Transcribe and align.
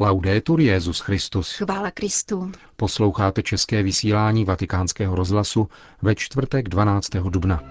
Laudetur 0.00 0.60
Jezus 0.60 1.00
Christus. 1.00 1.52
Chvála 1.52 1.90
Kristu. 1.90 2.52
Posloucháte 2.76 3.42
české 3.42 3.82
vysílání 3.82 4.44
Vatikánského 4.44 5.14
rozhlasu 5.14 5.68
ve 6.02 6.14
čtvrtek 6.14 6.68
12. 6.68 7.08
dubna. 7.10 7.62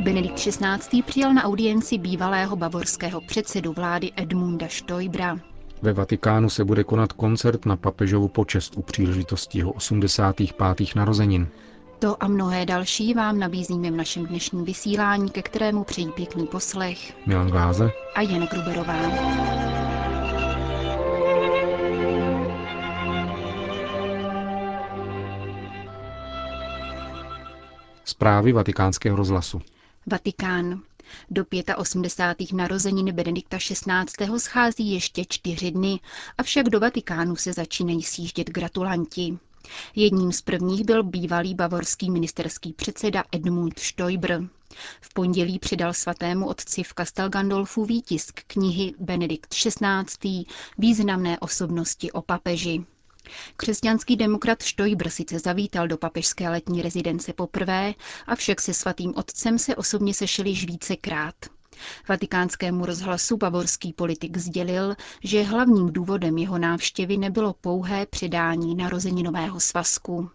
Benedikt 0.00 0.34
XVI. 0.34 1.02
přijal 1.02 1.34
na 1.34 1.44
audienci 1.44 1.98
bývalého 1.98 2.56
bavorského 2.56 3.20
předsedu 3.20 3.72
vlády 3.72 4.12
Edmunda 4.16 4.68
Stoibra. 4.68 5.38
Ve 5.82 5.92
Vatikánu 5.92 6.50
se 6.50 6.64
bude 6.64 6.84
konat 6.84 7.12
koncert 7.12 7.66
na 7.66 7.76
papežovu 7.76 8.28
počest 8.28 8.76
u 8.76 8.82
příležitosti 8.82 9.58
jeho 9.58 9.72
85. 9.72 10.94
narozenin. 10.96 11.48
To 12.00 12.16
a 12.22 12.28
mnohé 12.28 12.66
další 12.66 13.14
vám 13.14 13.38
nabízíme 13.38 13.90
v 13.90 13.96
našem 13.96 14.26
dnešním 14.26 14.64
vysílání, 14.64 15.30
ke 15.30 15.42
kterému 15.42 15.84
přejí 15.84 16.12
pěkný 16.12 16.46
poslech 16.46 17.26
Milan 17.26 17.48
Gláze 17.48 17.90
a 18.14 18.22
Jan 18.22 18.46
Gruberová. 18.46 19.00
Zprávy 28.04 28.52
vatikánského 28.52 29.16
rozhlasu. 29.16 29.60
Vatikán. 30.06 30.80
Do 31.30 31.44
85. 31.76 32.52
narozenin 32.52 33.12
Benedikta 33.14 33.58
XVI. 33.58 34.38
schází 34.38 34.92
ještě 34.92 35.24
čtyři 35.28 35.70
dny, 35.70 36.00
avšak 36.38 36.68
do 36.68 36.80
Vatikánu 36.80 37.36
se 37.36 37.52
začínají 37.52 38.02
sjíždět 38.02 38.50
gratulanti. 38.50 39.38
Jedním 39.94 40.32
z 40.32 40.42
prvních 40.42 40.84
byl 40.84 41.02
bývalý 41.02 41.54
bavorský 41.54 42.10
ministerský 42.10 42.72
předseda 42.72 43.24
Edmund 43.32 43.78
Stoiber. 43.78 44.42
V 45.00 45.14
pondělí 45.14 45.58
přidal 45.58 45.94
svatému 45.94 46.46
otci 46.46 46.82
v 46.82 46.92
Castel 46.98 47.28
Gandolfu 47.28 47.84
výtisk 47.84 48.40
knihy 48.46 48.94
Benedikt 48.98 49.54
XVI. 49.54 50.44
Významné 50.78 51.38
osobnosti 51.38 52.12
o 52.12 52.22
papeži. 52.22 52.84
Křesťanský 53.56 54.16
demokrat 54.16 54.62
Štojbr 54.62 55.08
sice 55.10 55.38
zavítal 55.38 55.88
do 55.88 55.96
papežské 55.98 56.48
letní 56.48 56.82
rezidence 56.82 57.32
poprvé, 57.32 57.94
avšak 58.26 58.60
se 58.60 58.74
svatým 58.74 59.12
otcem 59.16 59.58
se 59.58 59.76
osobně 59.76 60.14
sešel 60.14 60.46
již 60.46 60.66
vícekrát. 60.66 61.34
Vatikánskému 62.08 62.86
rozhlasu 62.86 63.36
bavorský 63.36 63.92
politik 63.92 64.36
sdělil, 64.38 64.94
že 65.24 65.42
hlavním 65.42 65.92
důvodem 65.92 66.38
jeho 66.38 66.58
návštěvy 66.58 67.16
nebylo 67.16 67.54
pouhé 67.60 68.06
předání 68.06 68.74
narozeninového 68.74 69.60
svazku. 69.60 70.30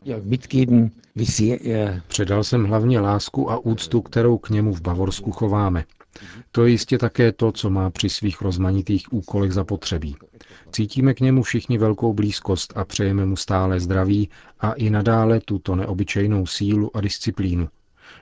Předal 2.07 2.43
jsem 2.43 2.65
hlavně 2.65 2.99
lásku 2.99 3.51
a 3.51 3.57
úctu, 3.57 4.01
kterou 4.01 4.37
k 4.37 4.49
němu 4.49 4.73
v 4.73 4.81
Bavorsku 4.81 5.31
chováme. 5.31 5.85
To 6.51 6.65
je 6.65 6.71
jistě 6.71 6.97
také 6.97 7.31
to, 7.31 7.51
co 7.51 7.69
má 7.69 7.89
při 7.89 8.09
svých 8.09 8.41
rozmanitých 8.41 9.13
úkolech 9.13 9.53
zapotřebí. 9.53 10.15
Cítíme 10.71 11.13
k 11.13 11.19
němu 11.19 11.43
všichni 11.43 11.77
velkou 11.77 12.13
blízkost 12.13 12.73
a 12.75 12.85
přejeme 12.85 13.25
mu 13.25 13.35
stále 13.35 13.79
zdraví 13.79 14.29
a 14.59 14.73
i 14.73 14.89
nadále 14.89 15.39
tuto 15.45 15.75
neobyčejnou 15.75 16.45
sílu 16.45 16.97
a 16.97 17.01
disciplínu. 17.01 17.69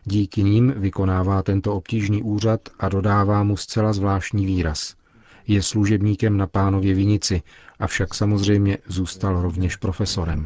Díky 0.06 0.44
ním 0.44 0.74
vykonává 0.78 1.44
tento 1.44 1.76
obtížný 1.76 2.24
úřad 2.24 2.62
a 2.80 2.90
dodává 2.90 3.44
mu 3.44 3.58
zcela 3.58 3.94
zvláštní 3.94 4.46
výraz. 4.46 4.96
Je 5.48 5.64
služebníkem 5.64 6.38
na 6.38 6.48
pánově 6.48 6.94
vinici, 6.94 7.42
avšak 7.80 8.14
samozřejmě 8.16 8.78
zůstal 8.88 9.42
rovněž 9.42 9.76
profesorem. 9.76 10.46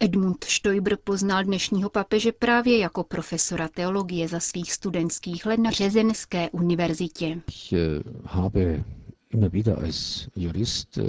Edmund 0.00 0.44
Stoiber 0.44 0.96
poznal 1.04 1.44
dnešního 1.44 1.90
papeže 1.90 2.32
právě 2.32 2.78
jako 2.78 3.02
profesora 3.04 3.68
teologie 3.68 4.28
za 4.28 4.40
svých 4.40 4.72
studentských 4.72 5.46
let 5.46 5.60
na 5.60 5.70
Řezenské 5.70 6.50
univerzitě. 6.50 7.40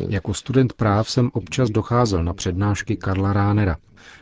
Jako 0.09 0.33
student 0.33 0.73
práv 0.73 1.09
jsem 1.09 1.29
občas 1.33 1.69
docházel 1.69 2.23
na 2.23 2.33
přednášky 2.33 2.97
Karla 2.97 3.33
Ránera. 3.33 3.77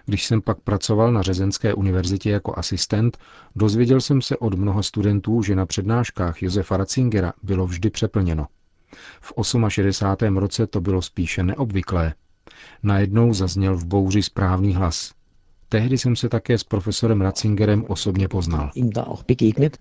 Když 0.06 0.26
jsem 0.26 0.42
pak 0.42 0.58
pracoval 0.62 1.12
na 1.12 1.22
Řezenské 1.22 1.74
univerzitě 1.74 2.30
jako 2.30 2.58
asistent, 2.58 3.18
dozvěděl 3.56 4.02
jsem 4.02 4.22
se 4.22 4.38
od 4.38 4.54
mnoha 4.54 4.84
studentů, 4.84 5.42
že 5.44 5.56
na 5.56 5.66
přednáškách 5.66 6.44
Josefa 6.44 6.78
Ratzingera 6.78 7.34
bylo 7.44 7.68
vždy 7.68 7.90
přeplněno. 7.90 8.48
V 9.22 9.34
68. 9.70 10.38
roce 10.38 10.68
to 10.68 10.82
bylo 10.82 11.02
spíše 11.02 11.44
neobvyklé. 11.44 12.14
Najednou 12.84 13.34
zazněl 13.34 13.76
v 13.78 13.86
bouři 13.86 14.24
správný 14.24 14.76
hlas. 14.76 15.14
Tehdy 15.76 15.98
jsem 15.98 16.16
se 16.16 16.30
také 16.30 16.58
s 16.58 16.64
profesorem 16.64 17.22
Ratzingerem 17.22 17.86
osobně 17.88 18.28
poznal. 18.28 18.72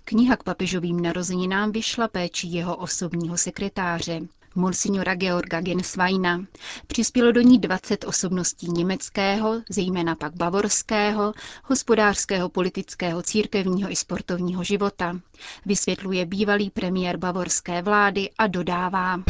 Kniha 0.05 0.37
k 0.37 0.43
papežovým 0.43 1.03
narozeninám 1.03 1.73
vyšla 1.73 2.09
péčí 2.09 2.53
jeho 2.53 2.77
osobního 2.77 3.37
sekretáře, 3.37 4.21
monsignora 4.55 5.15
Georga 5.15 5.61
Gensweina. 5.61 6.45
Přispělo 6.87 7.33
do 7.33 7.41
ní 7.41 7.59
20 7.59 8.05
osobností 8.05 8.71
německého, 8.71 9.63
zejména 9.71 10.15
pak 10.15 10.37
bavorského, 10.37 11.33
hospodářského, 11.65 12.49
politického, 12.49 13.23
církevního 13.23 13.93
i 13.93 13.97
sportovního 13.97 14.65
života. 14.65 15.21
Vysvětluje 15.67 16.27
bývalý 16.27 16.71
premiér 16.71 17.17
bavorské 17.17 17.83
vlády 17.83 18.31
a 18.39 18.47
dodává. 18.47 19.21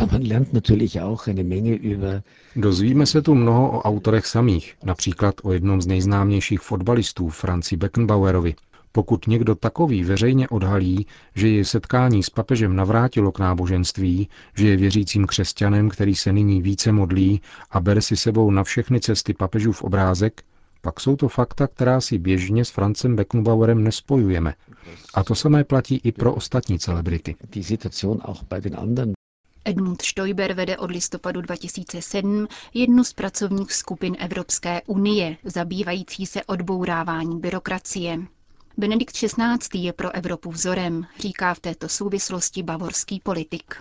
Dozvíme 2.57 3.07
se 3.07 3.23
tu 3.23 3.35
mnoho 3.35 3.71
o 3.71 3.83
autorech 3.83 4.27
samých, 4.27 4.75
například 4.85 5.35
o 5.43 5.53
jednom 5.53 5.83
z 5.83 5.87
nejznámějších 5.87 6.61
fotbalistů 6.61 7.29
Franci 7.29 7.77
Beckenbauerovi, 7.77 8.55
pokud 8.97 9.27
někdo 9.27 9.55
takový 9.55 10.05
veřejně 10.05 10.49
odhalí, 10.49 11.07
že 11.35 11.49
je 11.49 11.65
setkání 11.65 12.23
s 12.23 12.31
papežem 12.31 12.77
navrátilo 12.77 13.33
k 13.33 13.39
náboženství, 13.39 14.29
že 14.57 14.69
je 14.69 14.77
věřícím 14.77 15.27
křesťanem, 15.27 15.89
který 15.89 16.15
se 16.15 16.33
nyní 16.33 16.63
více 16.63 16.93
modlí 16.93 17.41
a 17.71 17.81
bere 17.81 18.01
si 18.03 18.17
sebou 18.17 18.51
na 18.51 18.65
všechny 18.65 19.01
cesty 19.01 19.35
papežův 19.35 19.83
obrázek, 19.83 20.43
pak 20.81 21.01
jsou 21.01 21.17
to 21.17 21.29
fakta, 21.29 21.67
která 21.67 22.01
si 22.01 22.19
běžně 22.19 22.65
s 22.65 22.71
Francem 22.71 23.17
Beckenbauerem 23.17 23.85
nespojujeme. 23.85 24.55
A 25.15 25.25
to 25.25 25.35
samé 25.35 25.65
platí 25.65 26.01
i 26.05 26.13
pro 26.13 26.35
ostatní 26.35 26.79
celebrity. 26.79 27.37
Edmund 29.65 30.03
Stoiber 30.03 30.53
vede 30.55 30.77
od 30.77 30.91
listopadu 30.91 31.41
2007 31.41 32.49
jednu 32.75 33.05
z 33.05 33.13
pracovních 33.13 33.73
skupin 33.73 34.17
Evropské 34.19 34.83
unie, 34.87 35.37
zabývající 35.45 36.27
se 36.27 36.45
odbouráváním 36.45 37.41
byrokracie. 37.41 38.19
Benedikt 38.79 39.15
XVI. 39.17 39.59
je 39.87 39.93
pro 39.93 40.15
Evropu 40.15 40.51
vzorem, 40.51 41.07
říká 41.21 41.55
v 41.55 41.61
této 41.61 41.89
souvislosti 41.89 42.63
bavorský 42.63 43.21
politik. 43.21 43.75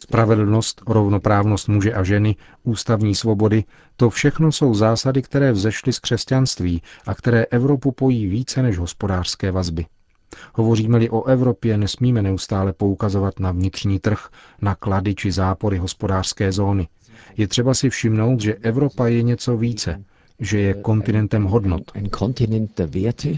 Spravedlnost, 0.00 0.82
rovnoprávnost 0.86 1.68
muže 1.68 1.94
a 1.94 2.04
ženy, 2.04 2.36
ústavní 2.64 3.14
svobody, 3.14 3.64
to 3.96 4.10
všechno 4.10 4.52
jsou 4.52 4.74
zásady, 4.74 5.22
které 5.22 5.52
vzešly 5.52 5.92
z 5.92 5.98
křesťanství 5.98 6.82
a 7.06 7.14
které 7.14 7.44
Evropu 7.44 7.92
pojí 7.92 8.26
více 8.26 8.62
než 8.62 8.78
hospodářské 8.78 9.50
vazby. 9.50 9.86
Hovoříme-li 10.54 11.10
o 11.10 11.24
Evropě, 11.24 11.76
nesmíme 11.76 12.22
neustále 12.22 12.72
poukazovat 12.72 13.40
na 13.40 13.52
vnitřní 13.52 13.98
trh, 13.98 14.28
na 14.60 14.74
klady 14.74 15.14
či 15.14 15.32
zápory 15.32 15.78
hospodářské 15.78 16.52
zóny. 16.52 16.88
Je 17.36 17.48
třeba 17.48 17.74
si 17.74 17.90
všimnout, 17.90 18.40
že 18.40 18.54
Evropa 18.54 19.06
je 19.06 19.22
něco 19.22 19.56
více, 19.56 20.04
že 20.40 20.58
je 20.58 20.74
kontinentem 20.74 21.44
hodnot. 21.44 21.82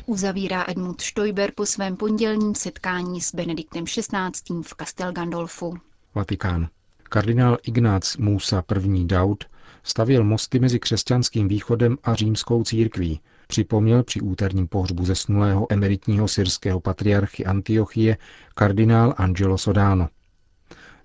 Uzavírá 0.07 0.65
Edmund 0.69 1.01
Stoiber 1.01 1.53
po 1.55 1.67
svém 1.67 1.97
pondělním 1.97 2.55
setkání 2.55 3.21
s 3.21 3.35
Benediktem 3.35 3.85
XVI. 3.85 4.63
v 4.63 4.75
Castel 4.79 5.13
Gandolfu. 5.13 5.79
Vatikán. 6.15 6.69
Kardinál 7.03 7.59
Ignác 7.63 8.17
Musa 8.17 8.65
I. 8.85 9.05
Daud 9.05 9.45
stavěl 9.83 10.25
mosty 10.25 10.59
mezi 10.59 10.79
křesťanským 10.79 11.49
východem 11.49 11.99
a 12.05 12.15
římskou 12.15 12.65
církví. 12.65 13.21
Připomněl 13.47 14.03
při 14.03 14.21
úterním 14.21 14.69
pohřbu 14.69 15.05
zesnulého 15.05 15.67
emeritního 15.71 16.29
syrského 16.29 16.81
patriarchy 16.81 17.45
Antiochie 17.45 18.17
kardinál 18.55 19.15
Angelo 19.17 19.59
Sodano. 19.59 20.09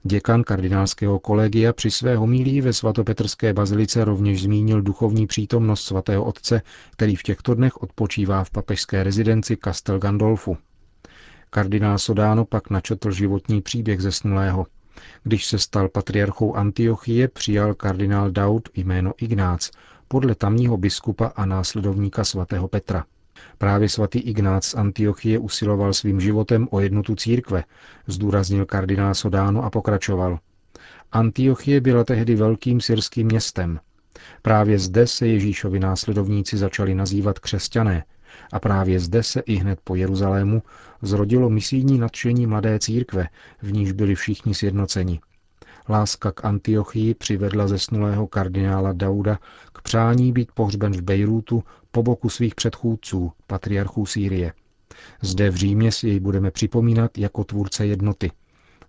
Děkan 0.05 0.43
kardinálského 0.43 1.19
kolegia 1.19 1.73
při 1.73 1.91
své 1.91 2.15
homílii 2.15 2.61
ve 2.61 2.73
svatopetrské 2.73 3.53
bazilice 3.53 4.05
rovněž 4.05 4.43
zmínil 4.43 4.81
duchovní 4.81 5.27
přítomnost 5.27 5.83
svatého 5.83 6.23
otce, 6.23 6.61
který 6.91 7.15
v 7.15 7.23
těchto 7.23 7.53
dnech 7.55 7.81
odpočívá 7.81 8.43
v 8.43 8.51
papežské 8.51 9.03
rezidenci 9.03 9.57
Castel 9.63 9.99
Gandolfu. 9.99 10.57
Kardinál 11.49 11.97
Sodano 11.97 12.45
pak 12.45 12.69
načetl 12.69 13.11
životní 13.11 13.61
příběh 13.61 14.01
zesnulého. 14.01 14.65
Když 15.23 15.45
se 15.45 15.59
stal 15.59 15.89
patriarchou 15.89 16.53
Antiochie, 16.55 17.27
přijal 17.27 17.73
kardinál 17.73 18.31
Daud 18.31 18.69
jméno 18.75 19.13
Ignác 19.17 19.71
podle 20.07 20.35
tamního 20.35 20.77
biskupa 20.77 21.25
a 21.35 21.45
následovníka 21.45 22.23
svatého 22.23 22.67
Petra. 22.67 23.05
Právě 23.57 23.89
svatý 23.89 24.19
Ignác 24.19 24.65
z 24.65 24.75
Antiochie 24.75 25.39
usiloval 25.39 25.93
svým 25.93 26.21
životem 26.21 26.67
o 26.71 26.79
jednotu 26.79 27.15
církve, 27.15 27.63
zdůraznil 28.07 28.65
kardinál 28.65 29.13
Sodáno 29.13 29.63
a 29.63 29.69
pokračoval. 29.69 30.39
Antiochie 31.11 31.81
byla 31.81 32.03
tehdy 32.03 32.35
velkým 32.35 32.81
syrským 32.81 33.27
městem. 33.27 33.79
Právě 34.41 34.79
zde 34.79 35.07
se 35.07 35.27
Ježíšovi 35.27 35.79
následovníci 35.79 36.57
začali 36.57 36.95
nazývat 36.95 37.39
křesťané 37.39 38.03
a 38.53 38.59
právě 38.59 38.99
zde 38.99 39.23
se 39.23 39.39
i 39.39 39.55
hned 39.55 39.79
po 39.83 39.95
Jeruzalému 39.95 40.63
zrodilo 41.01 41.49
misijní 41.49 41.97
nadšení 41.97 42.47
mladé 42.47 42.79
církve, 42.79 43.27
v 43.61 43.71
níž 43.71 43.91
byli 43.91 44.15
všichni 44.15 44.55
sjednoceni. 44.55 45.19
Láska 45.89 46.31
k 46.31 46.45
Antiochii 46.45 47.13
přivedla 47.13 47.67
zesnulého 47.67 48.27
kardinála 48.27 48.93
Dauda 48.93 49.39
k 49.73 49.81
přání 49.81 50.31
být 50.31 50.51
pohřben 50.51 50.93
v 50.93 51.01
Bejrútu 51.01 51.63
po 51.91 52.03
boku 52.03 52.29
svých 52.29 52.55
předchůdců, 52.55 53.31
patriarchů 53.47 54.05
Sýrie. 54.05 54.53
Zde 55.21 55.49
v 55.49 55.55
Římě 55.55 55.91
si 55.91 56.07
jej 56.07 56.19
budeme 56.19 56.51
připomínat 56.51 57.17
jako 57.17 57.43
tvůrce 57.43 57.85
jednoty. 57.85 58.31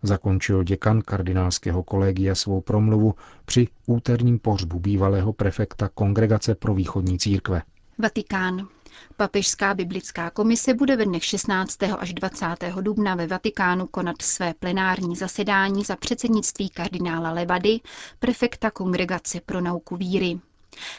Zakončil 0.03 0.65
děkan 0.65 1.03
kardinálského 1.03 1.83
kolegia 1.83 2.35
svou 2.35 2.61
promluvu 2.61 3.15
při 3.45 3.69
úterním 3.87 4.39
pohřbu 4.39 4.79
bývalého 4.81 5.33
prefekta 5.33 5.89
Kongregace 5.95 6.55
pro 6.55 6.75
východní 6.75 7.19
církve. 7.19 7.63
Vatikán. 7.99 8.69
Papežská 9.17 9.75
biblická 9.75 10.31
komise 10.31 10.75
bude 10.75 10.97
ve 10.97 11.05
dnech 11.05 11.25
16. 11.25 11.83
až 11.83 12.13
20. 12.15 12.47
dubna 12.81 13.15
ve 13.15 13.27
Vatikánu 13.27 13.87
konat 13.87 14.23
své 14.23 14.55
plenární 14.55 15.17
zasedání 15.17 15.85
za 15.85 15.97
předsednictví 15.97 16.69
kardinála 16.71 17.31
Levady, 17.33 17.81
prefekta 18.19 18.71
Kongregace 18.71 19.41
pro 19.41 19.61
nauku 19.61 19.97
víry. 19.97 20.41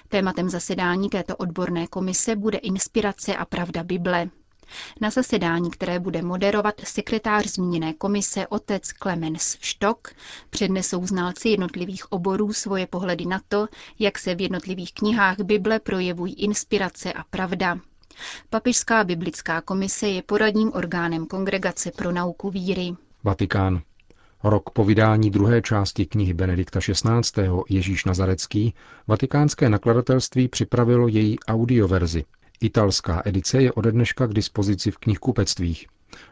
Tématem 0.10 0.50
zasedání 0.50 1.10
této 1.10 1.36
odborné 1.36 1.88
komise 1.88 2.36
bude 2.36 2.58
inspirace 2.58 3.36
a 3.36 3.46
pravda 3.46 3.84
Bible. 3.84 4.30
Na 5.02 5.10
zasedání, 5.10 5.72
které 5.72 6.00
bude 6.00 6.22
moderovat 6.22 6.76
sekretář 6.84 7.46
zmíněné 7.48 7.94
komise 7.94 8.48
otec 8.48 8.84
Clemens 8.88 9.58
Stock, 9.62 10.08
přednesou 10.50 11.08
znalci 11.08 11.50
jednotlivých 11.50 12.12
oborů 12.12 12.54
svoje 12.54 12.88
pohledy 12.88 13.26
na 13.26 13.42
to, 13.48 13.68
jak 14.00 14.20
se 14.20 14.36
v 14.36 14.42
jednotlivých 14.42 14.94
knihách 14.94 15.40
Bible 15.40 15.80
projevují 15.80 16.34
inspirace 16.34 17.14
a 17.14 17.24
pravda. 17.24 17.80
Papižská 18.50 19.04
biblická 19.04 19.62
komise 19.62 20.08
je 20.08 20.22
poradním 20.22 20.72
orgánem 20.74 21.26
Kongregace 21.26 21.92
pro 21.92 22.12
nauku 22.12 22.50
víry. 22.50 22.96
Vatikán. 23.24 23.82
Rok 24.44 24.70
po 24.70 24.86
vydání 24.86 25.30
druhé 25.32 25.62
části 25.62 26.06
knihy 26.06 26.34
Benedikta 26.34 26.80
XVI. 26.80 27.50
Ježíš 27.70 28.06
Nazarecký 28.06 28.74
vatikánské 29.08 29.70
nakladatelství 29.70 30.48
připravilo 30.48 31.08
její 31.08 31.40
audioverzi. 31.48 32.26
Italská 32.62 33.22
edice 33.26 33.62
je 33.62 33.72
ode 33.72 33.92
dneška 33.92 34.28
k 34.28 34.34
dispozici 34.34 34.92
v 34.92 34.98
knihkupectvích. 34.98 35.88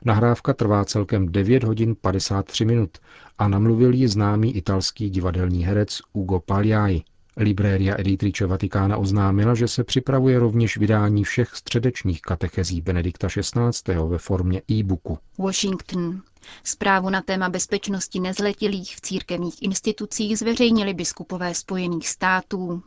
Nahrávka 0.06 0.54
trvá 0.54 0.86
celkem 0.86 1.32
9 1.32 1.64
hodin 1.64 1.96
53 2.02 2.66
minut 2.66 2.98
a 3.38 3.48
namluvil 3.48 3.94
ji 3.94 4.08
známý 4.08 4.56
italský 4.56 5.10
divadelní 5.10 5.66
herec 5.66 6.02
Ugo 6.14 6.40
Pagliai. 6.40 7.02
Libréria 7.38 7.96
Editrice 8.00 8.46
Vatikána 8.46 8.98
oznámila, 8.98 9.56
že 9.56 9.68
se 9.68 9.84
připravuje 9.84 10.40
rovněž 10.40 10.78
vydání 10.78 11.24
všech 11.24 11.50
středečních 11.56 12.22
katechezí 12.22 12.82
Benedikta 12.82 13.28
XVI. 13.28 13.94
ve 14.08 14.18
formě 14.18 14.62
e-booku. 14.72 15.18
Washington. 15.38 16.22
Zprávu 16.64 17.10
na 17.10 17.22
téma 17.22 17.50
bezpečnosti 17.50 18.20
nezletilých 18.20 18.96
v 18.96 19.02
církevních 19.02 19.62
institucích 19.62 20.38
zveřejnili 20.38 20.94
biskupové 20.94 21.54
Spojených 21.54 22.10
států. 22.10 22.84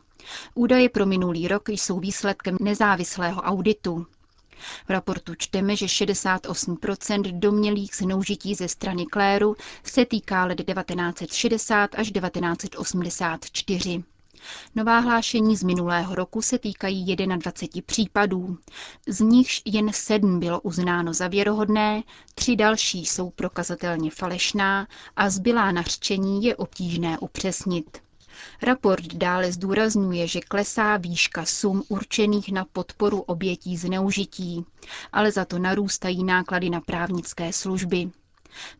Údaje 0.53 0.89
pro 0.89 1.05
minulý 1.05 1.47
rok 1.47 1.69
jsou 1.69 1.99
výsledkem 1.99 2.57
nezávislého 2.61 3.41
auditu. 3.41 4.05
V 4.87 4.89
raportu 4.89 5.35
čteme, 5.35 5.75
že 5.75 5.85
68% 5.85 7.39
domělých 7.39 7.95
zneužití 7.95 8.55
ze 8.55 8.67
strany 8.67 9.05
kléru 9.05 9.55
se 9.83 10.05
týká 10.05 10.45
let 10.45 10.55
1960 10.65 11.89
až 11.95 12.11
1984. 12.11 14.03
Nová 14.75 14.99
hlášení 14.99 15.55
z 15.57 15.63
minulého 15.63 16.15
roku 16.15 16.41
se 16.41 16.59
týkají 16.59 17.15
21 17.15 17.81
případů. 17.85 18.57
Z 19.07 19.19
nichž 19.19 19.61
jen 19.65 19.93
sedm 19.93 20.39
bylo 20.39 20.61
uznáno 20.61 21.13
za 21.13 21.27
věrohodné, 21.27 22.03
tři 22.35 22.55
další 22.55 23.05
jsou 23.05 23.29
prokazatelně 23.29 24.11
falešná 24.11 24.87
a 25.15 25.29
zbylá 25.29 25.71
nařčení 25.71 26.43
je 26.43 26.55
obtížné 26.55 27.19
upřesnit. 27.19 28.06
Raport 28.61 29.05
dále 29.13 29.51
zdůrazňuje, 29.51 30.27
že 30.27 30.39
klesá 30.41 30.97
výška 30.97 31.45
sum 31.45 31.83
určených 31.87 32.51
na 32.51 32.65
podporu 32.73 33.21
obětí 33.21 33.77
zneužití, 33.77 34.65
ale 35.11 35.31
za 35.31 35.45
to 35.45 35.59
narůstají 35.59 36.23
náklady 36.23 36.69
na 36.69 36.81
právnické 36.81 37.53
služby. 37.53 38.09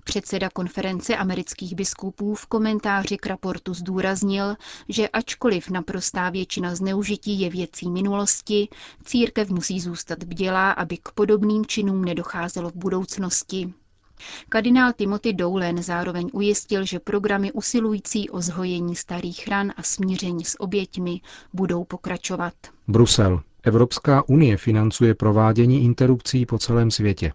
Předseda 0.04 0.50
konference 0.50 1.18
amerických 1.18 1.76
biskupů 1.76 2.36
v 2.36 2.46
komentáři 2.46 3.18
k 3.18 3.26
raportu 3.26 3.74
zdůraznil, 3.74 4.56
že 4.90 5.10
ačkoliv 5.10 5.70
naprostá 5.70 6.30
většina 6.30 6.76
zneužití 6.76 7.40
je 7.40 7.50
věcí 7.50 7.90
minulosti, 7.92 8.68
církev 9.06 9.50
musí 9.50 9.80
zůstat 9.80 10.24
bdělá, 10.24 10.72
aby 10.72 10.98
k 10.98 11.12
podobným 11.12 11.66
činům 11.66 12.06
nedocházelo 12.06 12.70
v 12.70 12.76
budoucnosti. 12.76 13.74
Kardinál 14.50 14.94
Timothy 14.94 15.34
Doulen 15.34 15.84
zároveň 15.84 16.30
ujistil, 16.34 16.86
že 16.86 17.00
programy 17.00 17.52
usilující 17.52 18.30
o 18.30 18.42
zhojení 18.42 18.96
starých 18.96 19.48
ran 19.48 19.72
a 19.78 19.84
smíření 19.84 20.46
s 20.46 20.60
oběťmi 20.62 21.22
budou 21.54 21.84
pokračovat. 21.84 22.54
Brusel. 22.88 23.42
Evropská 23.64 24.30
unie 24.30 24.58
financuje 24.58 25.16
provádění 25.16 25.84
interrupcí 25.86 26.46
po 26.46 26.58
celém 26.58 26.92
světě. 26.92 27.34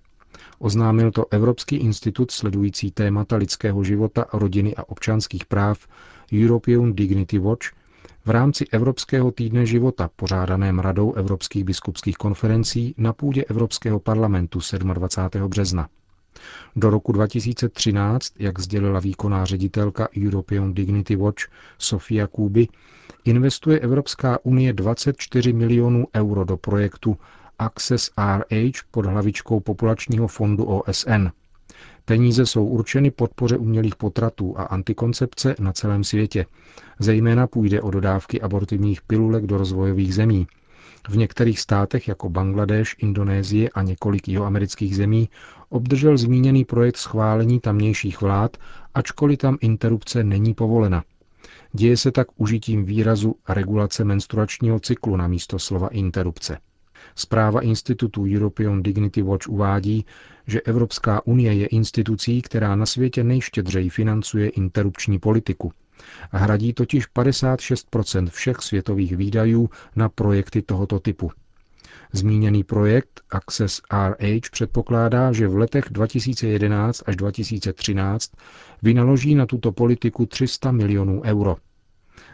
Oznámil 0.58 1.10
to 1.10 1.24
Evropský 1.30 1.76
institut 1.76 2.30
sledující 2.30 2.90
témata 2.90 3.36
lidského 3.36 3.84
života, 3.84 4.24
rodiny 4.32 4.74
a 4.76 4.88
občanských 4.88 5.46
práv 5.46 5.86
European 6.32 6.92
Dignity 6.92 7.38
Watch 7.38 7.66
v 8.24 8.30
rámci 8.30 8.64
Evropského 8.72 9.30
týdne 9.30 9.66
života 9.66 10.10
pořádaném 10.16 10.78
Radou 10.78 11.12
Evropských 11.12 11.64
biskupských 11.64 12.16
konferencí 12.16 12.94
na 12.98 13.12
půdě 13.12 13.44
Evropského 13.44 14.00
parlamentu 14.00 14.58
27. 14.94 15.48
března. 15.48 15.88
Do 16.76 16.90
roku 16.90 17.12
2013, 17.12 18.32
jak 18.38 18.58
sdělila 18.60 19.00
výkonná 19.00 19.44
ředitelka 19.44 20.08
European 20.24 20.74
Dignity 20.74 21.16
Watch 21.16 21.42
Sofia 21.78 22.26
Kuby, 22.26 22.68
investuje 23.24 23.78
Evropská 23.80 24.38
unie 24.42 24.72
24 24.72 25.52
milionů 25.52 26.06
euro 26.16 26.44
do 26.44 26.56
projektu 26.56 27.16
Access 27.58 28.10
RH 28.38 28.72
pod 28.90 29.06
hlavičkou 29.06 29.60
Populačního 29.60 30.28
fondu 30.28 30.64
OSN. 30.64 31.28
Peníze 32.04 32.46
jsou 32.46 32.66
určeny 32.66 33.10
podpoře 33.10 33.56
umělých 33.56 33.96
potratů 33.96 34.58
a 34.58 34.62
antikoncepce 34.62 35.54
na 35.60 35.72
celém 35.72 36.04
světě. 36.04 36.46
Zejména 36.98 37.46
půjde 37.46 37.80
o 37.82 37.90
dodávky 37.90 38.40
abortivních 38.40 39.02
pilulek 39.02 39.46
do 39.46 39.58
rozvojových 39.58 40.14
zemí. 40.14 40.46
V 41.08 41.16
některých 41.16 41.60
státech 41.60 42.08
jako 42.08 42.28
Bangladeš, 42.28 42.96
Indonésie 42.98 43.68
a 43.74 43.82
několik 43.82 44.28
jihoamerických 44.28 44.96
zemí 44.96 45.28
obdržel 45.72 46.16
zmíněný 46.18 46.64
projekt 46.64 46.96
schválení 46.96 47.60
tamnějších 47.60 48.20
vlád, 48.20 48.56
ačkoliv 48.94 49.38
tam 49.38 49.56
interrupce 49.60 50.24
není 50.24 50.54
povolena. 50.54 51.04
Děje 51.72 51.96
se 51.96 52.12
tak 52.12 52.26
užitím 52.36 52.84
výrazu 52.84 53.36
regulace 53.48 54.04
menstruačního 54.04 54.80
cyklu 54.80 55.16
na 55.16 55.26
místo 55.28 55.58
slova 55.58 55.88
interrupce. 55.88 56.58
Zpráva 57.14 57.60
institutu 57.60 58.24
European 58.36 58.82
Dignity 58.82 59.22
Watch 59.22 59.48
uvádí, 59.48 60.06
že 60.46 60.60
Evropská 60.60 61.26
unie 61.26 61.52
je 61.54 61.66
institucí, 61.66 62.42
která 62.42 62.76
na 62.76 62.86
světě 62.86 63.24
nejštědřeji 63.24 63.90
financuje 63.90 64.48
interrupční 64.48 65.18
politiku. 65.18 65.72
Hradí 66.32 66.72
totiž 66.72 67.08
56% 67.14 68.28
všech 68.30 68.56
světových 68.60 69.16
výdajů 69.16 69.70
na 69.96 70.08
projekty 70.08 70.62
tohoto 70.62 70.98
typu. 71.00 71.30
Zmíněný 72.12 72.64
projekt 72.64 73.20
Access 73.30 73.80
RH 74.18 74.50
předpokládá, 74.52 75.32
že 75.32 75.48
v 75.48 75.56
letech 75.56 75.84
2011 75.90 77.02
až 77.06 77.16
2013 77.16 78.30
vynaloží 78.82 79.34
na 79.34 79.46
tuto 79.46 79.72
politiku 79.72 80.26
300 80.26 80.72
milionů 80.72 81.22
euro. 81.24 81.56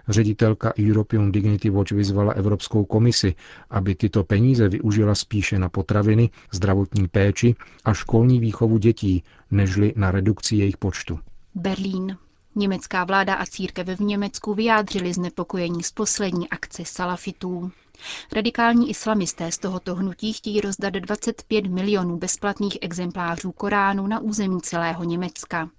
Ředitelka 0.09 0.73
European 0.79 1.33
Dignity 1.33 1.71
Watch 1.71 1.93
vyzvala 1.93 2.33
Evropskou 2.33 2.85
komisi, 2.85 3.35
aby 3.71 3.95
tyto 3.95 4.25
peníze 4.25 4.69
využila 4.69 5.15
spíše 5.15 5.59
na 5.59 5.69
potraviny, 5.69 6.31
zdravotní 6.53 7.09
péči 7.09 7.55
a 7.85 7.95
školní 7.95 8.41
výchovu 8.41 8.79
dětí, 8.79 9.23
nežli 9.51 9.93
na 9.97 10.11
redukci 10.11 10.57
jejich 10.57 10.77
počtu. 10.77 11.19
Berlín. 11.55 12.17
Německá 12.57 13.05
vláda 13.05 13.35
a 13.35 13.47
církev 13.47 13.89
v 13.89 14.01
Německu 14.01 14.55
vyjádřili 14.55 15.13
znepokojení 15.13 15.83
z 15.83 15.91
poslední 15.93 16.49
akce 16.49 16.83
salafitů. 16.87 17.71
Radikální 18.33 18.91
islamisté 18.91 19.53
z 19.53 19.59
tohoto 19.59 19.95
hnutí 19.95 20.33
chtějí 20.33 20.61
rozdat 20.61 20.91
25 20.95 21.67
milionů 21.67 22.17
bezplatných 22.17 22.79
exemplářů 22.81 23.53
Koránu 23.53 24.07
na 24.07 24.19
území 24.21 24.61
celého 24.61 25.05
Německa. 25.05 25.71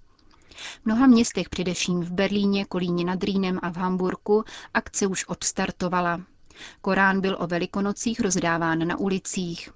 V 0.56 0.86
mnoha 0.86 1.08
městech, 1.08 1.50
především 1.50 2.00
v 2.02 2.12
Berlíně, 2.12 2.66
Kolíně 2.66 3.06
nad 3.06 3.24
Rýnem 3.24 3.60
a 3.62 3.70
v 3.70 3.78
Hamburku, 3.78 4.44
akce 4.74 5.08
už 5.08 5.26
odstartovala. 5.28 6.22
Korán 6.82 7.22
byl 7.22 7.38
o 7.40 7.48
velikonocích 7.48 8.20
rozdáván 8.20 8.88
na 8.88 8.98
ulicích. 9.00 9.70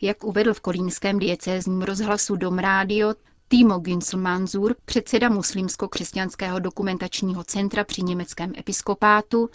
Jak 0.00 0.24
uvedl 0.24 0.54
v 0.54 0.60
kolínském 0.60 1.18
diecézním 1.18 1.82
rozhlasu 1.82 2.36
Dom 2.36 2.58
Radio, 2.58 3.14
Timo 3.52 3.78
Günzel 3.80 4.20
Manzur, 4.20 4.74
předseda 4.84 5.28
muslimsko-křesťanského 5.28 6.58
dokumentačního 6.58 7.44
centra 7.44 7.84
při 7.84 8.02
německém 8.02 8.52
episkopátu, 8.58 9.50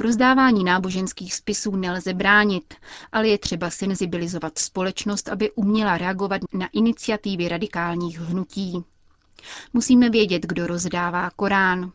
rozdávání 0.00 0.64
náboženských 0.64 1.34
spisů 1.34 1.76
nelze 1.76 2.14
bránit, 2.14 2.74
ale 3.12 3.28
je 3.28 3.38
třeba 3.38 3.70
senzibilizovat 3.70 4.58
společnost, 4.58 5.28
aby 5.28 5.50
uměla 5.50 5.98
reagovat 5.98 6.40
na 6.52 6.68
iniciativy 6.72 7.48
radikálních 7.48 8.20
hnutí. 8.20 8.84
Musíme 9.72 10.10
vědět, 10.10 10.42
kdo 10.46 10.66
rozdává 10.66 11.30
Korán. 11.30 11.92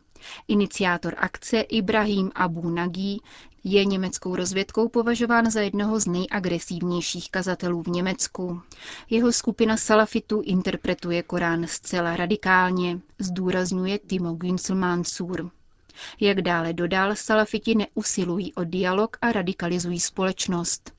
Iniciátor 0.47 1.15
akce 1.17 1.59
Ibrahim 1.61 2.31
Abu 2.35 2.69
Nagi 2.69 3.19
je 3.67 3.85
německou 3.85 4.35
rozvědkou 4.35 4.89
považován 4.89 5.51
za 5.51 5.61
jednoho 5.61 5.99
z 5.99 6.07
nejagresivnějších 6.07 7.31
kazatelů 7.31 7.83
v 7.83 7.87
Německu. 7.87 8.61
Jeho 9.09 9.31
skupina 9.31 9.77
salafitů 9.77 10.41
interpretuje 10.41 11.23
Korán 11.23 11.67
zcela 11.67 12.15
radikálně, 12.15 12.99
zdůrazňuje 13.19 13.99
Timo 13.99 14.33
Günzel 14.33 14.75
Mansur. 14.75 15.51
Jak 16.19 16.41
dále 16.41 16.73
dodal, 16.73 17.15
salafiti 17.15 17.75
neusilují 17.75 18.53
o 18.53 18.63
dialog 18.63 19.17
a 19.21 19.31
radikalizují 19.31 19.99
společnost. 19.99 20.91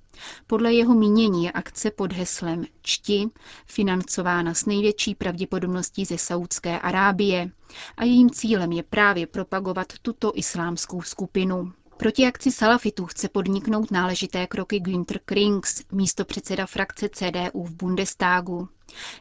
Podle 0.46 0.72
jeho 0.72 0.94
mínění 0.94 1.44
je 1.44 1.52
akce 1.52 1.90
pod 1.90 2.12
heslem 2.12 2.64
Čti 2.82 3.28
financována 3.66 4.54
s 4.54 4.66
největší 4.66 5.14
pravděpodobností 5.14 6.04
ze 6.04 6.18
Saudské 6.18 6.78
Arábie 6.80 7.50
a 7.96 8.04
jejím 8.04 8.30
cílem 8.30 8.72
je 8.72 8.82
právě 8.82 9.26
propagovat 9.26 9.92
tuto 10.02 10.32
islámskou 10.34 11.02
skupinu. 11.02 11.72
Proti 11.98 12.26
akci 12.26 12.52
salafitů 12.52 13.06
chce 13.06 13.28
podniknout 13.28 13.90
náležité 13.90 14.46
kroky 14.46 14.80
Günther 14.80 15.20
Krings, 15.24 15.82
místo 15.92 16.24
předseda 16.24 16.66
frakce 16.66 17.08
CDU 17.08 17.64
v 17.64 17.70
Bundestagu. 17.70 18.68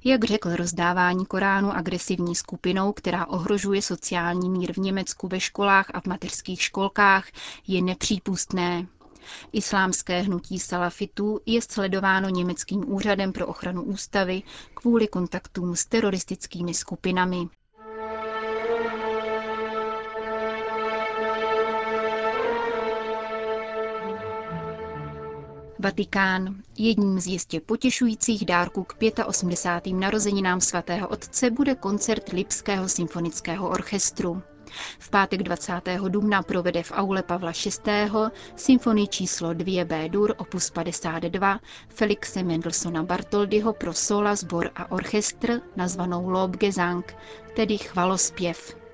Jak 0.03 0.24
řekl, 0.24 0.55
rozdávání 0.55 1.25
Koránu 1.25 1.72
agresivní 1.72 2.36
skupinou, 2.36 2.94
která 2.94 3.25
ohrožuje 3.25 3.82
sociální 3.82 4.50
mír 4.50 4.74
v 4.74 4.77
Německu 4.77 5.27
ve 5.27 5.39
školách 5.39 5.86
a 5.94 6.01
v 6.01 6.05
mateřských 6.05 6.62
školkách, 6.62 7.25
je 7.67 7.82
nepřípustné. 7.82 8.88
Islámské 9.51 10.22
hnutí 10.22 10.60
salafitů 10.60 11.39
je 11.46 11.62
sledováno 11.62 12.29
německým 12.29 12.94
úřadem 12.94 13.34
pro 13.34 13.48
ochranu 13.48 13.84
ústavy 13.84 14.44
kvůli 14.74 15.08
kontaktům 15.08 15.75
s 15.75 15.86
teroristickými 15.86 16.74
skupinami. 16.74 17.48
Vatikán. 25.86 26.56
Jedním 26.77 27.20
z 27.20 27.27
jistě 27.27 27.60
potěšujících 27.60 28.46
dárků 28.46 28.84
k 28.84 28.96
85. 29.25 29.94
narozeninám 29.94 30.62
svatého 30.62 31.08
otce 31.08 31.50
bude 31.50 31.75
koncert 31.75 32.30
Lipského 32.30 32.89
symfonického 32.89 33.70
orchestru. 33.70 34.42
V 35.00 35.10
pátek 35.10 35.44
20. 35.44 35.82
dubna 36.08 36.42
provede 36.42 36.84
v 36.84 36.92
aule 36.92 37.24
Pavla 37.24 37.51
VI. 37.86 37.92
symfonii 38.56 39.08
číslo 39.08 39.54
2 39.54 39.86
B 39.86 40.10
dur 40.10 40.34
opus 40.38 40.70
52 40.70 41.60
Felixe 41.89 42.44
Mendelsona 42.44 43.04
Bartoldyho 43.04 43.74
pro 43.74 43.94
sola, 43.94 44.36
sbor 44.36 44.70
a 44.75 44.92
orchestr 44.92 45.62
nazvanou 45.75 46.30
Lobgesang, 46.30 47.15
tedy 47.56 47.77
chvalospěv. 47.77 48.85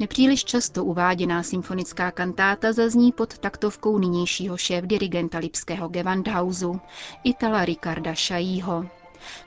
Nepříliš 0.00 0.44
často 0.44 0.84
uváděná 0.84 1.42
symfonická 1.42 2.10
kantáta 2.10 2.72
zazní 2.72 3.12
pod 3.12 3.38
taktovkou 3.38 3.98
nynějšího 3.98 4.56
šéf-dirigenta 4.56 5.38
lipského 5.38 5.88
Gewandhausu, 5.88 6.80
Itala 7.24 7.64
Ricarda 7.64 8.14
Šajího. 8.14 8.84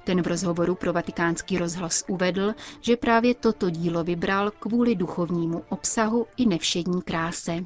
Ten 0.03 0.21
v 0.21 0.27
rozhovoru 0.27 0.75
pro 0.75 0.93
vatikánský 0.93 1.57
rozhlas 1.57 2.03
uvedl, 2.07 2.53
že 2.81 2.97
právě 2.97 3.35
toto 3.35 3.69
dílo 3.69 4.03
vybral 4.03 4.51
kvůli 4.59 4.95
duchovnímu 4.95 5.63
obsahu 5.69 6.25
i 6.37 6.45
nevšední 6.45 7.01
kráse. 7.01 7.65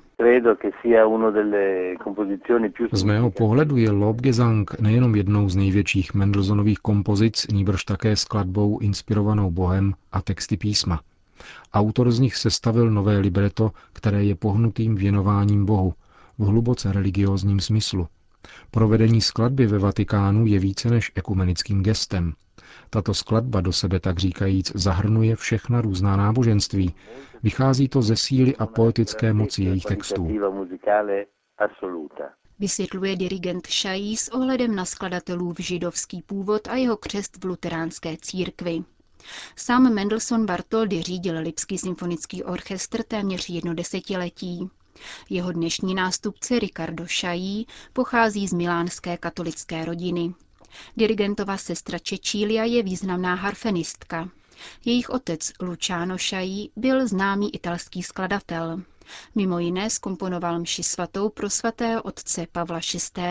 Z 2.92 3.04
mého 3.04 3.32
pohledu 3.32 3.78
je 3.78 3.92
Lobgesang 3.92 4.80
nejenom 4.80 5.16
jednou 5.16 5.50
z 5.50 5.56
největších 5.56 6.14
Mendelsonových 6.14 6.80
kompozic, 6.80 7.48
níbrž 7.52 7.84
také 7.84 8.16
skladbou 8.16 8.80
inspirovanou 8.80 9.52
Bohem 9.52 9.94
a 10.12 10.22
texty 10.22 10.58
písma. 10.58 11.00
Autor 11.74 12.12
z 12.12 12.20
nich 12.20 12.36
sestavil 12.36 12.92
nové 12.92 13.18
libreto, 13.18 13.72
které 13.94 14.24
je 14.24 14.36
pohnutým 14.36 14.96
věnováním 14.96 15.66
Bohu 15.66 15.94
v 16.38 16.44
hluboce 16.46 16.92
religiózním 16.92 17.60
smyslu. 17.60 18.08
Provedení 18.72 19.22
skladby 19.22 19.68
ve 19.68 19.80
Vatikánu 19.80 20.46
je 20.46 20.60
více 20.60 20.90
než 20.90 21.12
ekumenickým 21.16 21.84
gestem. 21.84 22.34
Tato 22.90 23.14
skladba 23.14 23.62
do 23.62 23.74
sebe 23.74 24.00
tak 24.00 24.20
říkajíc 24.20 24.72
zahrnuje 24.76 25.36
všechna 25.36 25.82
různá 25.82 26.16
náboženství. 26.16 26.96
Vychází 27.44 27.90
to 27.90 28.02
ze 28.02 28.16
síly 28.16 28.56
a 28.56 28.66
poetické 28.66 29.34
moci 29.34 29.64
jejich 29.64 29.84
textů. 29.84 30.28
Vysvětluje 32.60 33.16
dirigent 33.16 33.68
Šají 33.68 34.18
s 34.18 34.28
ohledem 34.28 34.76
na 34.76 34.86
skladatelův 34.86 35.60
židovský 35.60 36.22
původ 36.22 36.68
a 36.68 36.76
jeho 36.76 36.98
křest 36.98 37.44
v 37.44 37.46
luteránské 37.46 38.18
církvi. 38.22 38.84
Sám 39.56 39.94
Mendelssohn 39.94 40.46
Bartoldy 40.46 41.02
řídil 41.02 41.40
Lipský 41.40 41.78
symfonický 41.78 42.44
orchestr 42.44 43.04
téměř 43.04 43.50
jedno 43.50 43.74
desetiletí. 43.74 44.70
Jeho 45.30 45.52
dnešní 45.52 45.96
nástupce 45.96 46.60
Ricardo 46.60 47.08
Šají 47.08 47.68
pochází 47.94 48.48
z 48.48 48.54
milánské 48.54 49.18
katolické 49.18 49.86
rodiny. 49.86 50.34
Dirigentova 50.98 51.58
sestra 51.58 52.00
Čečília 52.00 52.64
je 52.64 52.84
významná 52.84 53.36
harfenistka. 53.36 54.30
Jejich 54.86 55.10
otec 55.10 55.52
Luciano 55.62 56.18
Šají 56.18 56.72
byl 56.76 57.08
známý 57.08 57.56
italský 57.56 58.04
skladatel. 58.04 58.82
Mimo 59.36 59.60
jiné 59.60 59.90
skomponoval 59.90 60.60
mši 60.60 60.84
svatou 60.84 61.30
pro 61.30 61.50
svatého 61.50 62.02
otce 62.02 62.46
Pavla 62.52 62.80
VI. 63.18 63.28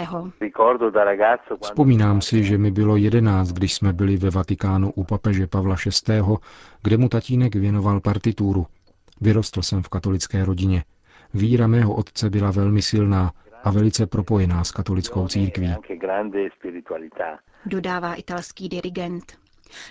Vzpomínám 1.62 2.20
si, 2.20 2.44
že 2.44 2.58
mi 2.58 2.70
bylo 2.70 2.96
jedenáct, 2.96 3.52
když 3.52 3.74
jsme 3.74 3.92
byli 3.92 4.16
ve 4.16 4.30
Vatikánu 4.30 4.92
u 4.92 5.04
papeže 5.04 5.46
Pavla 5.46 5.76
VI., 6.08 6.22
kde 6.82 6.96
mu 6.96 7.08
tatínek 7.08 7.54
věnoval 7.54 8.00
partituru. 8.00 8.66
Vyrostl 9.20 9.62
jsem 9.62 9.82
v 9.82 9.88
katolické 9.88 10.44
rodině. 10.44 10.84
Víra 11.34 11.66
mého 11.66 11.94
otce 11.94 12.30
byla 12.30 12.50
velmi 12.50 12.82
silná 12.82 13.32
a 13.64 13.70
velice 13.70 14.06
propojená 14.06 14.64
s 14.64 14.70
katolickou 14.70 15.28
církví. 15.28 15.74
Dodává 17.66 18.14
italský 18.14 18.68
dirigent. 18.68 19.39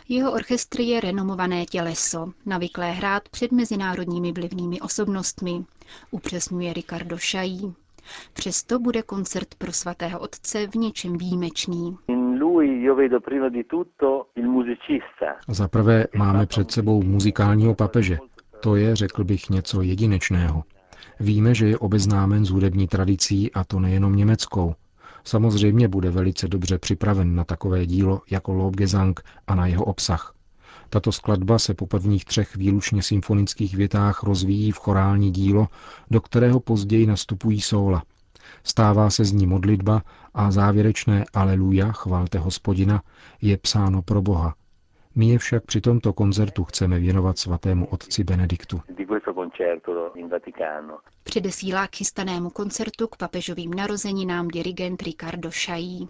Jeho 0.10 0.32
orchestr 0.34 0.82
je 0.82 1.02
renomované 1.02 1.66
těleso, 1.66 2.32
navyklé 2.46 2.92
hrát 2.92 3.30
před 3.30 3.52
mezinárodními 3.52 4.32
vlivnými 4.32 4.82
osobnostmi, 4.82 5.64
upřesňuje 6.12 6.74
Ricardo 6.74 7.18
Šají. 7.18 7.74
Přesto 8.34 8.80
bude 8.80 9.02
koncert 9.02 9.56
pro 9.58 9.74
svatého 9.74 10.20
otce 10.20 10.68
v 10.68 10.76
něčem 10.76 11.18
výjimečný. 11.18 11.98
Za 15.48 15.68
prvé 15.68 16.06
máme 16.16 16.46
před 16.46 16.72
sebou 16.72 17.04
muzikálního 17.04 17.76
papeže. 17.76 18.18
To 18.60 18.76
je, 18.76 18.96
řekl 18.96 19.24
bych, 19.24 19.50
něco 19.50 19.82
jedinečného. 19.82 20.64
Víme, 21.20 21.56
že 21.56 21.68
je 21.68 21.78
obeznámen 21.78 22.46
s 22.46 22.50
hudební 22.50 22.88
tradicí 22.88 23.52
a 23.54 23.64
to 23.64 23.80
nejenom 23.80 24.16
německou. 24.16 24.76
Samozřejmě 25.24 25.88
bude 25.88 26.12
velice 26.12 26.48
dobře 26.48 26.78
připraven 26.78 27.36
na 27.36 27.44
takové 27.44 27.86
dílo 27.86 28.22
jako 28.32 28.54
Lobgesang 28.54 29.20
a 29.48 29.56
na 29.56 29.68
jeho 29.68 29.86
obsah. 29.86 30.34
Tato 30.90 31.12
skladba 31.12 31.60
se 31.60 31.74
po 31.74 31.88
prvních 31.88 32.26
třech 32.26 32.56
výlučně 32.56 33.04
symfonických 33.04 33.76
větách 33.76 34.24
rozvíjí 34.24 34.72
v 34.72 34.78
chorální 34.78 35.32
dílo, 35.32 35.68
do 36.12 36.22
kterého 36.22 36.60
později 36.60 37.06
nastupují 37.06 37.62
sóla. 37.62 38.04
Stává 38.64 39.10
se 39.10 39.26
z 39.26 39.32
ní 39.32 39.48
modlitba 39.48 40.04
a 40.34 40.52
závěrečné 40.52 41.26
Aleluja, 41.34 41.92
chválte 41.92 42.40
hospodina, 42.40 43.04
je 43.42 43.58
psáno 43.58 44.02
pro 44.02 44.22
Boha. 44.22 44.56
My 45.16 45.30
je 45.30 45.38
však 45.38 45.64
při 45.66 45.82
tomto 45.82 46.14
koncertu 46.14 46.64
chceme 46.64 47.00
věnovat 47.00 47.38
svatému 47.40 47.88
otci 47.88 48.24
Benediktu. 48.24 48.82
Předesílá 51.24 51.88
k 51.88 51.96
chystanému 51.96 52.50
koncertu 52.50 53.08
k 53.08 53.18
papežovým 53.18 53.74
narozeninám 53.74 54.48
dirigent 54.48 55.02
Ricardo 55.02 55.52
Šají. 55.52 56.10